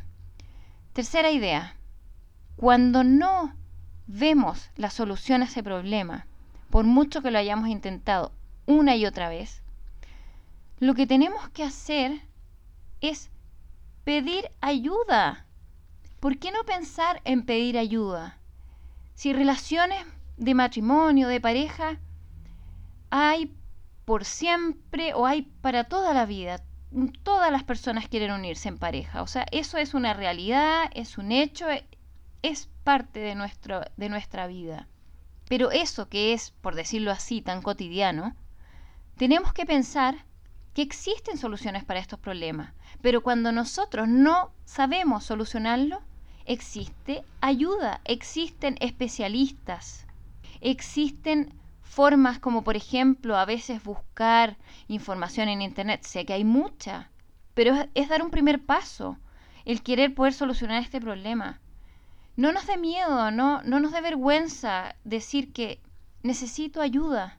Tercera 0.98 1.30
idea. 1.30 1.76
Cuando 2.56 3.04
no 3.04 3.54
vemos 4.08 4.68
la 4.74 4.90
solución 4.90 5.42
a 5.42 5.44
ese 5.44 5.62
problema, 5.62 6.26
por 6.70 6.86
mucho 6.86 7.22
que 7.22 7.30
lo 7.30 7.38
hayamos 7.38 7.68
intentado 7.68 8.32
una 8.66 8.96
y 8.96 9.06
otra 9.06 9.28
vez, 9.28 9.62
lo 10.80 10.94
que 10.94 11.06
tenemos 11.06 11.50
que 11.50 11.62
hacer 11.62 12.20
es 13.00 13.30
pedir 14.02 14.50
ayuda. 14.60 15.46
¿Por 16.18 16.36
qué 16.40 16.50
no 16.50 16.64
pensar 16.64 17.22
en 17.24 17.46
pedir 17.46 17.78
ayuda? 17.78 18.36
Si 19.14 19.32
relaciones 19.32 20.04
de 20.36 20.54
matrimonio, 20.54 21.28
de 21.28 21.40
pareja, 21.40 22.00
hay 23.10 23.54
por 24.04 24.24
siempre 24.24 25.14
o 25.14 25.26
hay 25.26 25.42
para 25.62 25.84
toda 25.84 26.12
la 26.12 26.26
vida. 26.26 26.60
Todas 27.22 27.52
las 27.52 27.64
personas 27.64 28.08
quieren 28.08 28.32
unirse 28.32 28.68
en 28.68 28.78
pareja. 28.78 29.22
O 29.22 29.26
sea, 29.26 29.46
eso 29.52 29.78
es 29.78 29.94
una 29.94 30.14
realidad, 30.14 30.90
es 30.94 31.18
un 31.18 31.32
hecho, 31.32 31.66
es 32.42 32.68
parte 32.84 33.20
de, 33.20 33.34
nuestro, 33.34 33.82
de 33.96 34.08
nuestra 34.08 34.46
vida. 34.46 34.88
Pero 35.48 35.70
eso 35.70 36.08
que 36.08 36.32
es, 36.32 36.50
por 36.50 36.74
decirlo 36.74 37.10
así, 37.10 37.42
tan 37.42 37.62
cotidiano, 37.62 38.36
tenemos 39.16 39.52
que 39.52 39.66
pensar 39.66 40.26
que 40.74 40.82
existen 40.82 41.38
soluciones 41.38 41.84
para 41.84 41.98
estos 42.00 42.20
problemas, 42.20 42.72
pero 43.02 43.22
cuando 43.22 43.50
nosotros 43.50 44.06
no 44.06 44.52
sabemos 44.64 45.24
solucionarlo, 45.24 46.00
existe 46.44 47.24
ayuda, 47.40 48.00
existen 48.04 48.76
especialistas, 48.80 50.06
existen 50.60 51.57
formas 51.88 52.38
como 52.38 52.62
por 52.62 52.76
ejemplo 52.76 53.36
a 53.36 53.44
veces 53.44 53.82
buscar 53.82 54.56
información 54.86 55.48
en 55.48 55.62
internet, 55.62 56.02
sé 56.02 56.24
que 56.26 56.34
hay 56.34 56.44
mucha, 56.44 57.10
pero 57.54 57.74
es, 57.94 58.08
dar 58.08 58.22
un 58.22 58.30
primer 58.30 58.64
paso, 58.64 59.18
el 59.64 59.82
querer 59.82 60.14
poder 60.14 60.32
solucionar 60.32 60.82
este 60.82 61.00
problema. 61.00 61.60
No 62.36 62.52
nos 62.52 62.66
dé 62.66 62.76
miedo, 62.76 63.30
no, 63.30 63.62
no 63.62 63.80
nos 63.80 63.92
dé 63.92 64.00
vergüenza 64.00 64.94
decir 65.02 65.52
que 65.52 65.80
necesito 66.22 66.80
ayuda. 66.80 67.38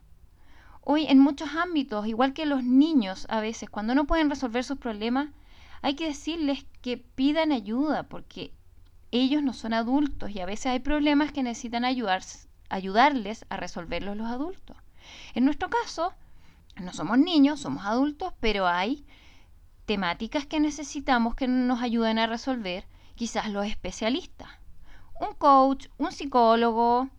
Hoy 0.82 1.06
en 1.06 1.20
muchos 1.20 1.54
ámbitos, 1.54 2.06
igual 2.06 2.34
que 2.34 2.44
los 2.44 2.62
niños 2.62 3.26
a 3.30 3.40
veces, 3.40 3.70
cuando 3.70 3.94
no 3.94 4.06
pueden 4.06 4.28
resolver 4.28 4.64
sus 4.64 4.78
problemas, 4.78 5.28
hay 5.80 5.94
que 5.94 6.06
decirles 6.06 6.66
que 6.82 6.98
pidan 6.98 7.52
ayuda 7.52 8.02
porque 8.02 8.52
ellos 9.10 9.42
no 9.42 9.54
son 9.54 9.72
adultos 9.72 10.30
y 10.30 10.40
a 10.40 10.46
veces 10.46 10.66
hay 10.66 10.80
problemas 10.80 11.32
que 11.32 11.42
necesitan 11.42 11.84
ayudar, 11.84 12.22
ayudarles 12.70 13.44
a 13.50 13.56
resolverlos 13.56 14.16
los 14.16 14.28
adultos. 14.28 14.76
En 15.34 15.44
nuestro 15.44 15.68
caso, 15.68 16.14
no 16.80 16.92
somos 16.92 17.18
niños, 17.18 17.60
somos 17.60 17.84
adultos, 17.84 18.32
pero 18.40 18.66
hay 18.66 19.04
temáticas 19.84 20.46
que 20.46 20.60
necesitamos 20.60 21.34
que 21.34 21.48
nos 21.48 21.82
ayuden 21.82 22.18
a 22.18 22.26
resolver 22.26 22.86
quizás 23.14 23.50
los 23.50 23.66
especialistas. 23.66 24.48
Un 25.20 25.34
coach, 25.34 25.88
un 25.98 26.12
psicólogo, 26.12 27.10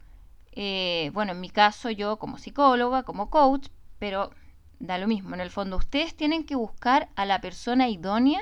eh, 0.54 1.12
bueno, 1.14 1.34
en 1.34 1.42
mi 1.42 1.50
caso 1.50 1.90
yo 1.92 2.18
como 2.18 2.38
psicóloga, 2.38 3.04
como 3.04 3.30
coach, 3.30 3.68
pero 4.00 4.32
da 4.80 4.98
lo 4.98 5.08
mismo. 5.08 5.36
En 5.36 5.42
el 5.42 5.52
fondo 5.52 5.78
ustedes 5.78 6.16
tienen 6.16 6.46
que 6.46 6.56
buscar 6.56 7.10
a 7.16 7.26
la 7.26 7.40
persona 7.42 7.90
idónea 7.90 8.42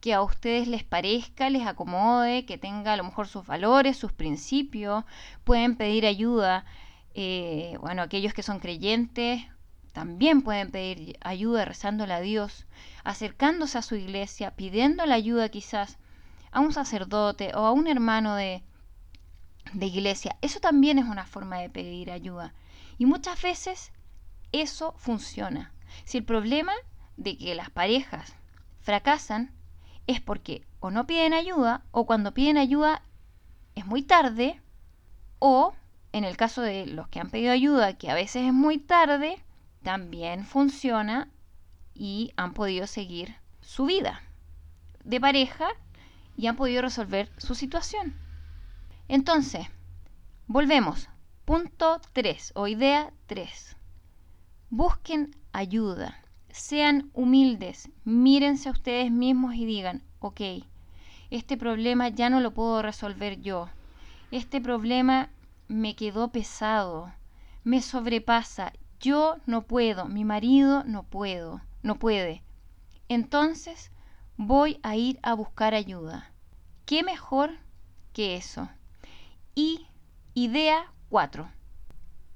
que 0.00 0.14
a 0.14 0.22
ustedes 0.22 0.66
les 0.66 0.82
parezca, 0.84 1.50
les 1.50 1.66
acomode, 1.66 2.46
que 2.46 2.58
tenga 2.58 2.94
a 2.94 2.96
lo 2.96 3.04
mejor 3.04 3.28
sus 3.28 3.46
valores, 3.46 3.96
sus 3.96 4.12
principios. 4.12 5.04
Pueden 5.44 5.76
pedir 5.76 6.06
ayuda. 6.06 6.64
Eh, 7.14 7.76
bueno, 7.80 8.02
aquellos 8.02 8.32
que 8.32 8.42
son 8.42 8.60
creyentes 8.60 9.42
también 9.92 10.42
pueden 10.42 10.70
pedir 10.70 11.18
ayuda 11.20 11.64
rezándole 11.64 12.14
a 12.14 12.20
Dios, 12.20 12.66
acercándose 13.04 13.76
a 13.78 13.82
su 13.82 13.96
iglesia, 13.96 14.52
pidiendo 14.52 15.04
la 15.04 15.16
ayuda 15.16 15.48
quizás 15.48 15.98
a 16.52 16.60
un 16.60 16.72
sacerdote 16.72 17.52
o 17.54 17.66
a 17.66 17.72
un 17.72 17.86
hermano 17.86 18.36
de, 18.36 18.62
de 19.72 19.86
iglesia. 19.86 20.36
Eso 20.40 20.60
también 20.60 20.98
es 20.98 21.04
una 21.04 21.26
forma 21.26 21.58
de 21.58 21.70
pedir 21.70 22.10
ayuda. 22.10 22.54
Y 22.98 23.06
muchas 23.06 23.42
veces 23.42 23.92
eso 24.52 24.94
funciona. 24.96 25.72
Si 26.04 26.18
el 26.18 26.24
problema 26.24 26.72
de 27.16 27.36
que 27.36 27.54
las 27.54 27.70
parejas 27.70 28.34
fracasan 28.80 29.52
es 30.10 30.20
porque 30.20 30.66
o 30.80 30.90
no 30.90 31.06
piden 31.06 31.34
ayuda 31.34 31.84
o 31.92 32.04
cuando 32.04 32.34
piden 32.34 32.58
ayuda 32.58 33.02
es 33.74 33.86
muy 33.86 34.02
tarde 34.02 34.60
o 35.38 35.72
en 36.12 36.24
el 36.24 36.36
caso 36.36 36.62
de 36.62 36.86
los 36.86 37.08
que 37.08 37.20
han 37.20 37.30
pedido 37.30 37.52
ayuda 37.52 37.96
que 37.96 38.10
a 38.10 38.14
veces 38.14 38.46
es 38.46 38.52
muy 38.52 38.78
tarde 38.78 39.42
también 39.82 40.44
funciona 40.44 41.28
y 41.94 42.32
han 42.36 42.54
podido 42.54 42.86
seguir 42.86 43.36
su 43.60 43.86
vida 43.86 44.22
de 45.04 45.20
pareja 45.20 45.68
y 46.36 46.46
han 46.46 46.56
podido 46.56 46.82
resolver 46.82 47.30
su 47.36 47.54
situación. 47.54 48.14
Entonces, 49.08 49.66
volvemos. 50.46 51.08
Punto 51.44 52.00
3 52.12 52.52
o 52.54 52.66
idea 52.68 53.12
3. 53.26 53.76
Busquen 54.70 55.36
ayuda. 55.52 56.22
Sean 56.52 57.10
humildes. 57.14 57.90
Mírense 58.04 58.68
a 58.68 58.72
ustedes 58.72 59.10
mismos 59.10 59.54
y 59.54 59.64
digan, 59.64 60.02
ok, 60.18 60.40
este 61.30 61.56
problema 61.56 62.08
ya 62.08 62.28
no 62.30 62.40
lo 62.40 62.52
puedo 62.52 62.82
resolver 62.82 63.40
yo. 63.40 63.68
Este 64.30 64.60
problema 64.60 65.30
me 65.68 65.94
quedó 65.94 66.28
pesado. 66.28 67.12
Me 67.62 67.80
sobrepasa. 67.82 68.72
Yo 69.00 69.36
no 69.46 69.62
puedo. 69.62 70.06
Mi 70.06 70.24
marido 70.24 70.84
no 70.84 71.04
puedo. 71.04 71.60
No 71.82 71.98
puede. 71.98 72.42
Entonces 73.08 73.90
voy 74.36 74.80
a 74.82 74.96
ir 74.96 75.18
a 75.22 75.34
buscar 75.34 75.74
ayuda. 75.74 76.32
¿Qué 76.84 77.02
mejor 77.02 77.52
que 78.12 78.36
eso? 78.36 78.68
Y 79.54 79.86
idea 80.34 80.92
4. 81.08 81.48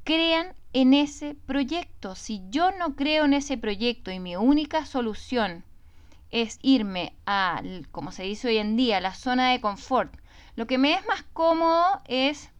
Crean 0.04 0.54
en 0.74 0.92
ese 0.92 1.36
proyecto. 1.46 2.16
Si 2.16 2.42
yo 2.50 2.72
no 2.72 2.96
creo 2.96 3.24
en 3.24 3.32
ese 3.32 3.56
proyecto 3.56 4.10
y 4.10 4.18
mi 4.18 4.36
única 4.36 4.84
solución 4.84 5.64
es 6.30 6.58
irme 6.62 7.14
a, 7.26 7.62
como 7.92 8.10
se 8.10 8.24
dice 8.24 8.48
hoy 8.48 8.58
en 8.58 8.76
día, 8.76 9.00
la 9.00 9.14
zona 9.14 9.52
de 9.52 9.60
confort, 9.60 10.12
lo 10.56 10.66
que 10.66 10.76
me 10.76 10.94
es 10.94 11.06
más 11.06 11.22
cómodo 11.32 12.02
es, 12.06 12.50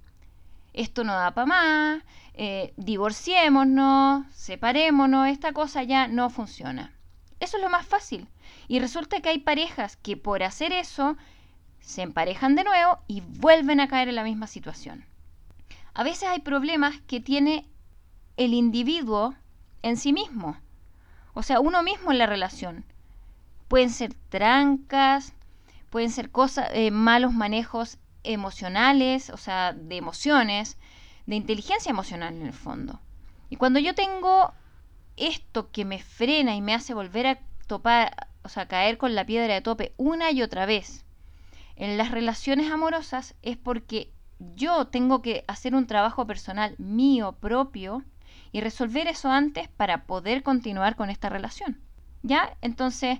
esto 0.73 1.03
no 1.03 1.13
da 1.13 1.33
para 1.33 1.47
más, 1.47 2.03
eh, 2.35 2.73
divorciémonos, 2.77 4.27
separémonos, 4.33 5.29
esta 5.29 5.53
cosa 5.53 5.83
ya 5.83 6.07
no 6.07 6.31
funciona. 6.31 6.93
Eso 7.41 7.57
es 7.57 7.63
lo 7.65 7.69
más 7.69 7.85
fácil. 7.85 8.29
Y 8.69 8.79
resulta 8.79 9.21
que 9.21 9.29
hay 9.29 9.39
parejas 9.39 9.97
que 9.97 10.17
por 10.17 10.45
hacer 10.45 10.73
eso 10.73 11.17
se 11.81 12.03
emparejan 12.03 12.55
de 12.55 12.65
nuevo 12.65 13.01
y 13.09 13.23
vuelven 13.23 13.81
a 13.81 13.89
caer 13.89 14.09
en 14.09 14.15
la 14.15 14.25
misma 14.25 14.47
situación. 14.47 15.05
A 15.95 16.05
veces 16.05 16.29
hay 16.29 16.41
problemas 16.41 17.01
que 17.09 17.21
tiene 17.21 17.69
el 18.37 18.55
individuo 18.55 19.35
en 19.83 19.97
sí 19.97 20.13
mismo, 20.13 20.57
o 21.35 21.43
sea, 21.43 21.61
uno 21.61 21.83
mismo 21.83 22.13
en 22.13 22.19
la 22.19 22.27
relación. 22.27 22.85
Pueden 23.69 23.91
ser 23.91 24.15
trancas, 24.29 25.35
pueden 25.91 26.11
ser 26.11 26.31
cosas, 26.31 26.69
eh, 26.73 26.91
malos 26.91 27.33
manejos 27.33 27.99
emocionales, 28.23 29.31
o 29.31 29.37
sea, 29.37 29.73
de 29.73 29.97
emociones, 29.97 30.79
de 31.27 31.37
inteligencia 31.37 31.91
emocional 31.91 32.35
en 32.35 32.47
el 32.47 32.53
fondo. 32.53 33.01
Y 33.51 33.57
cuando 33.57 33.79
yo 33.79 33.95
tengo 33.95 34.53
esto 35.17 35.71
que 35.71 35.85
me 35.85 36.01
frena 36.01 36.55
y 36.55 36.63
me 36.63 36.75
hace 36.75 36.95
volver 36.95 37.27
a 37.27 37.39
topar, 37.67 38.29
o 38.43 38.49
sea, 38.49 38.67
caer 38.67 38.99
con 38.99 39.15
la 39.15 39.27
piedra 39.27 39.55
de 39.55 39.61
tope 39.61 39.95
una 39.97 40.31
y 40.31 40.43
otra 40.43 40.67
vez, 40.67 41.05
en 41.77 41.99
las 41.99 42.11
relaciones 42.11 42.71
amorosas 42.71 43.35
es 43.43 43.57
porque 43.57 44.13
yo 44.39 44.87
tengo 44.87 45.23
que 45.23 45.45
hacer 45.47 45.75
un 45.75 45.87
trabajo 45.87 46.27
personal 46.27 46.75
mío 46.79 47.33
propio 47.41 48.05
y 48.55 48.61
resolver 48.61 49.09
eso 49.09 49.33
antes 49.33 49.69
para 49.69 50.07
poder 50.07 50.45
continuar 50.45 50.95
con 50.95 51.11
esta 51.11 51.29
relación. 51.29 51.77
¿Ya? 52.23 52.57
Entonces, 52.63 53.19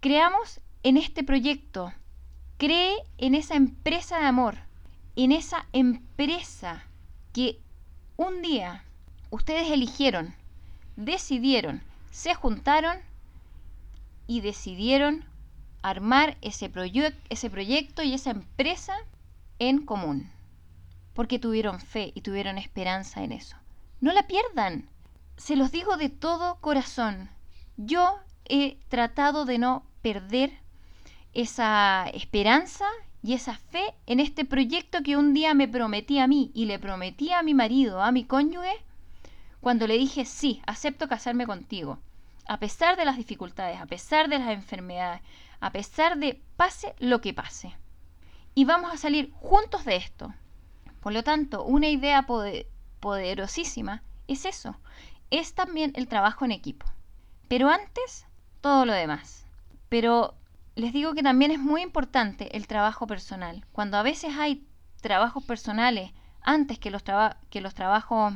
creamos 0.00 0.60
en 0.82 0.98
este 0.98 1.24
proyecto, 1.24 1.90
cree 2.58 2.94
en 3.16 3.34
esa 3.34 3.54
empresa 3.54 4.18
de 4.18 4.26
amor, 4.26 4.58
en 5.16 5.32
esa 5.32 5.64
empresa 5.72 6.84
que 7.32 7.60
un 8.18 8.42
día 8.42 8.84
ustedes 9.30 9.70
eligieron, 9.70 10.34
decidieron, 10.96 11.80
se 12.10 12.34
juntaron 12.34 12.98
y 14.26 14.42
decidieron 14.42 15.24
armar 15.80 16.36
ese, 16.42 16.70
ese 17.30 17.50
proyecto 17.50 18.02
y 18.02 18.12
esa 18.12 18.32
empresa 18.32 18.94
en 19.58 19.86
común. 19.86 20.30
Porque 21.14 21.38
tuvieron 21.38 21.80
fe 21.80 22.12
y 22.14 22.20
tuvieron 22.20 22.58
esperanza 22.58 23.24
en 23.24 23.32
eso. 23.32 23.56
No 24.04 24.12
la 24.12 24.26
pierdan. 24.26 24.90
Se 25.38 25.56
los 25.56 25.72
digo 25.72 25.96
de 25.96 26.10
todo 26.10 26.60
corazón. 26.60 27.30
Yo 27.78 28.18
he 28.44 28.76
tratado 28.88 29.46
de 29.46 29.56
no 29.56 29.86
perder 30.02 30.52
esa 31.32 32.10
esperanza 32.12 32.84
y 33.22 33.32
esa 33.32 33.56
fe 33.56 33.94
en 34.04 34.20
este 34.20 34.44
proyecto 34.44 35.02
que 35.02 35.16
un 35.16 35.32
día 35.32 35.54
me 35.54 35.68
prometí 35.68 36.18
a 36.18 36.26
mí 36.26 36.50
y 36.52 36.66
le 36.66 36.78
prometí 36.78 37.32
a 37.32 37.42
mi 37.42 37.54
marido, 37.54 38.02
a 38.02 38.12
mi 38.12 38.26
cónyuge, 38.26 38.84
cuando 39.62 39.86
le 39.86 39.96
dije, 39.96 40.26
sí, 40.26 40.60
acepto 40.66 41.08
casarme 41.08 41.46
contigo, 41.46 41.98
a 42.46 42.58
pesar 42.58 42.98
de 42.98 43.06
las 43.06 43.16
dificultades, 43.16 43.80
a 43.80 43.86
pesar 43.86 44.28
de 44.28 44.38
las 44.38 44.50
enfermedades, 44.50 45.22
a 45.60 45.72
pesar 45.72 46.18
de 46.18 46.42
pase 46.58 46.94
lo 46.98 47.22
que 47.22 47.32
pase. 47.32 47.74
Y 48.54 48.66
vamos 48.66 48.92
a 48.92 48.98
salir 48.98 49.32
juntos 49.32 49.86
de 49.86 49.96
esto. 49.96 50.34
Por 51.00 51.14
lo 51.14 51.24
tanto, 51.24 51.64
una 51.64 51.88
idea 51.88 52.26
poderosísima 53.04 54.02
es 54.28 54.46
eso, 54.46 54.78
es 55.30 55.52
también 55.52 55.92
el 55.94 56.08
trabajo 56.08 56.46
en 56.46 56.52
equipo. 56.52 56.86
Pero 57.48 57.68
antes, 57.68 58.26
todo 58.62 58.86
lo 58.86 58.94
demás. 58.94 59.44
Pero 59.90 60.32
les 60.74 60.94
digo 60.94 61.12
que 61.12 61.22
también 61.22 61.50
es 61.50 61.58
muy 61.58 61.82
importante 61.82 62.56
el 62.56 62.66
trabajo 62.66 63.06
personal. 63.06 63.66
Cuando 63.72 63.98
a 63.98 64.02
veces 64.02 64.32
hay 64.38 64.66
trabajos 65.02 65.44
personales 65.44 66.12
antes 66.40 66.78
que 66.78 66.90
los, 66.90 67.04
que 67.50 67.60
los 67.60 67.74
trabajos 67.74 68.32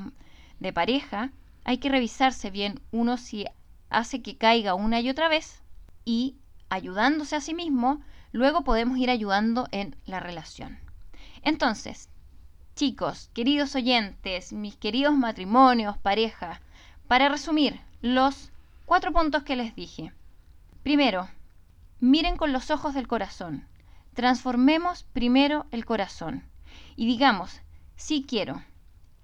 de 0.61 0.73
pareja, 0.75 1.33
hay 1.65 1.79
que 1.79 1.89
revisarse 1.89 2.51
bien 2.51 2.83
uno 2.91 3.17
si 3.17 3.47
hace 3.89 4.21
que 4.21 4.37
caiga 4.37 4.75
una 4.75 5.01
y 5.01 5.09
otra 5.09 5.29
vez 5.29 5.63
y 6.05 6.37
ayudándose 6.69 7.37
a 7.37 7.41
sí 7.41 7.55
mismo, 7.55 8.03
luego 8.33 8.65
podemos 8.65 8.99
ir 8.99 9.09
ayudando 9.09 9.67
en 9.73 9.97
la 10.05 10.21
relación. 10.21 10.79
Entonces, 11.43 12.11
chicos, 12.79 13.29
queridos 13.35 13.75
oyentes, 13.75 14.53
mis 14.53 14.77
queridos 14.77 15.13
matrimonios, 15.13 15.99
parejas, 15.99 16.61
para 17.09 17.29
resumir 17.29 17.81
los 18.03 18.53
cuatro 18.87 19.11
puntos 19.11 19.43
que 19.43 19.57
les 19.57 19.75
dije. 19.75 20.13
Primero, 20.85 21.29
miren 21.99 22.37
con 22.37 22.53
los 22.53 22.71
ojos 22.71 22.95
del 22.95 23.09
corazón. 23.09 23.67
Transformemos 24.15 25.03
primero 25.03 25.67
el 25.73 25.85
corazón 25.85 26.45
y 26.95 27.07
digamos, 27.07 27.63
sí 27.97 28.25
quiero, 28.29 28.63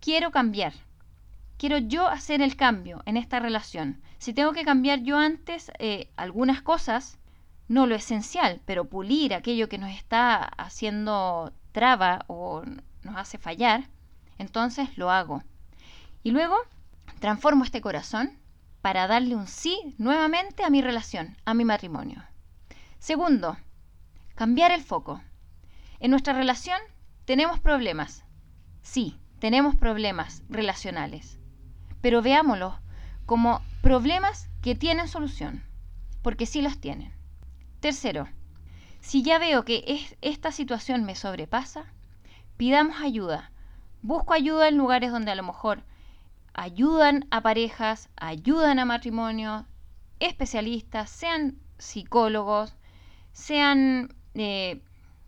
quiero 0.01 0.33
cambiar, 0.33 0.73
quiero 1.57 1.79
yo 1.79 2.09
hacer 2.09 2.43
el 2.43 2.57
cambio 2.57 3.05
en 3.07 3.17
esta 3.17 3.39
relación. 3.39 4.03
Si 4.19 4.35
tengo 4.35 4.53
que 4.53 4.65
cambiar 4.65 5.05
yo 5.05 5.17
antes 5.17 5.71
eh, 5.79 6.11
algunas 6.17 6.61
cosas, 6.61 7.21
no 7.69 7.87
lo 7.87 7.95
esencial, 7.95 8.61
pero 8.65 8.89
pulir 8.89 9.33
aquello 9.33 9.69
que 9.69 9.79
nos 9.79 9.93
está 9.93 10.43
haciendo 10.43 11.53
traba 11.71 12.25
o 12.27 12.65
nos 13.05 13.17
hace 13.17 13.39
fallar, 13.39 13.89
entonces 14.39 14.97
lo 14.97 15.11
hago. 15.11 15.43
Y 16.23 16.31
luego 16.31 16.57
transformo 17.21 17.65
este 17.65 17.81
corazón 17.81 18.39
para 18.83 19.07
darle 19.07 19.37
un 19.37 19.47
sí 19.47 19.95
nuevamente 19.99 20.65
a 20.65 20.71
mi 20.71 20.83
relación, 20.83 21.37
a 21.45 21.55
mi 21.55 21.65
matrimonio. 21.65 22.23
Segundo, 22.99 23.57
cambiar 24.35 24.73
el 24.73 24.83
foco. 24.83 25.23
En 26.01 26.11
nuestra 26.11 26.33
relación 26.35 26.79
tenemos 27.25 27.61
problemas. 27.61 28.25
Sí, 28.83 29.19
tenemos 29.39 29.77
problemas 29.77 30.43
relacionales. 30.49 31.39
Pero 32.01 32.21
veámoslos 32.21 32.75
como 33.27 33.63
problemas 33.81 34.49
que 34.61 34.75
tienen 34.75 35.09
solución, 35.09 35.65
porque 36.23 36.47
sí 36.47 36.61
los 36.61 36.79
tienen. 36.79 37.13
Tercero, 37.81 38.29
si 39.01 39.23
ya 39.23 39.39
veo 39.39 39.65
que 39.65 40.07
esta 40.21 40.53
situación 40.53 41.05
me 41.05 41.15
sobrepasa, 41.15 41.87
pidamos 42.57 43.01
ayuda. 43.01 43.51
Busco 44.03 44.35
ayuda 44.35 44.69
en 44.69 44.77
lugares 44.77 45.11
donde 45.11 45.31
a 45.31 45.35
lo 45.35 45.43
mejor 45.43 45.83
ayudan 46.53 47.27
a 47.31 47.41
parejas, 47.41 48.11
ayudan 48.17 48.79
a 48.79 48.85
matrimonios, 48.85 49.65
especialistas, 50.21 51.11
sean 51.11 51.59
psicólogos, 51.79 52.75
sean 53.33 54.15
eh, 54.35 54.83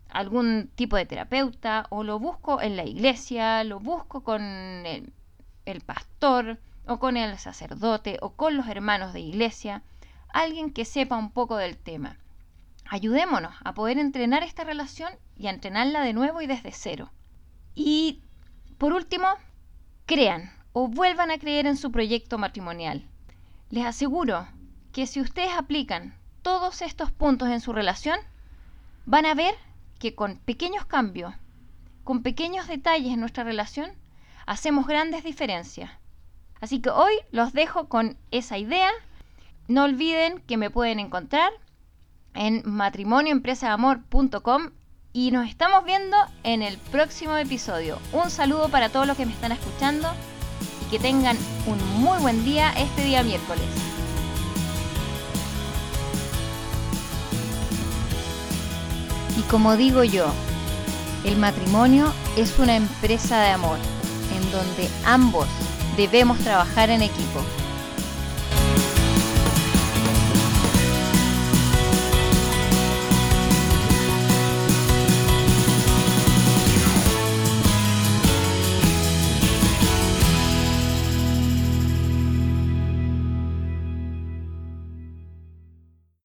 algún 0.09 0.69
tipo 0.75 0.95
de 0.95 1.05
terapeuta, 1.05 1.87
o 1.89 2.03
lo 2.03 2.19
busco 2.19 2.61
en 2.61 2.77
la 2.77 2.85
iglesia, 2.85 3.63
lo 3.63 3.79
busco 3.79 4.23
con 4.23 4.41
el 4.41 5.81
pastor, 5.85 6.59
o 6.87 6.99
con 6.99 7.17
el 7.17 7.37
sacerdote, 7.37 8.17
o 8.21 8.33
con 8.33 8.55
los 8.55 8.67
hermanos 8.67 9.11
de 9.13 9.19
iglesia, 9.19 9.83
alguien 10.29 10.71
que 10.71 10.85
sepa 10.85 11.17
un 11.17 11.31
poco 11.31 11.57
del 11.57 11.77
tema 11.77 12.17
ayudémonos 12.89 13.53
a 13.63 13.73
poder 13.73 13.97
entrenar 13.97 14.43
esta 14.43 14.63
relación 14.63 15.11
y 15.37 15.47
a 15.47 15.51
entrenarla 15.51 16.01
de 16.01 16.13
nuevo 16.13 16.41
y 16.41 16.47
desde 16.47 16.71
cero. 16.71 17.11
Y 17.75 18.21
por 18.77 18.93
último, 18.93 19.27
crean 20.05 20.51
o 20.73 20.87
vuelvan 20.87 21.31
a 21.31 21.39
creer 21.39 21.65
en 21.65 21.77
su 21.77 21.91
proyecto 21.91 22.37
matrimonial. 22.37 23.07
Les 23.69 23.85
aseguro 23.85 24.47
que 24.91 25.07
si 25.07 25.21
ustedes 25.21 25.53
aplican 25.55 26.15
todos 26.41 26.81
estos 26.81 27.11
puntos 27.11 27.49
en 27.49 27.59
su 27.59 27.73
relación, 27.73 28.19
van 29.05 29.25
a 29.25 29.33
ver 29.33 29.55
que 29.99 30.15
con 30.15 30.37
pequeños 30.37 30.85
cambios, 30.85 31.33
con 32.03 32.23
pequeños 32.23 32.67
detalles 32.67 33.13
en 33.13 33.19
nuestra 33.19 33.43
relación, 33.43 33.91
hacemos 34.45 34.87
grandes 34.87 35.23
diferencias. 35.23 35.91
Así 36.61 36.79
que 36.79 36.89
hoy 36.89 37.13
los 37.31 37.53
dejo 37.53 37.89
con 37.89 38.17
esa 38.31 38.57
idea. 38.57 38.89
No 39.67 39.83
olviden 39.83 40.39
que 40.41 40.57
me 40.57 40.69
pueden 40.69 40.99
encontrar 40.99 41.51
en 42.33 42.61
matrimonioempresaamor.com 42.65 44.71
y 45.17 45.31
nos 45.31 45.49
estamos 45.49 45.83
viendo 45.83 46.15
en 46.43 46.61
el 46.61 46.77
próximo 46.77 47.35
episodio. 47.37 47.97
Un 48.13 48.29
saludo 48.29 48.69
para 48.69 48.89
todos 48.89 49.07
los 49.07 49.17
que 49.17 49.25
me 49.25 49.31
están 49.31 49.51
escuchando 49.51 50.07
y 50.85 50.91
que 50.91 50.99
tengan 50.99 51.35
un 51.65 51.79
muy 51.99 52.19
buen 52.19 52.45
día 52.45 52.71
este 52.77 53.03
día 53.03 53.23
miércoles. 53.23 53.65
Y 59.35 59.41
como 59.49 59.75
digo 59.75 60.03
yo, 60.03 60.27
el 61.23 61.37
matrimonio 61.37 62.13
es 62.35 62.59
una 62.59 62.75
empresa 62.75 63.41
de 63.41 63.49
amor 63.49 63.79
en 64.35 64.51
donde 64.51 64.87
ambos 65.03 65.47
debemos 65.97 66.37
trabajar 66.41 66.91
en 66.91 67.01
equipo. 67.01 67.41